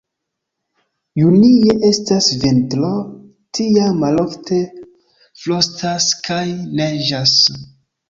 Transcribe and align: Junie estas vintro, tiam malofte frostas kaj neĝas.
Junie 1.19 1.75
estas 1.89 2.31
vintro, 2.45 2.91
tiam 3.59 4.03
malofte 4.07 4.61
frostas 5.45 6.13
kaj 6.29 6.45
neĝas. 6.61 7.41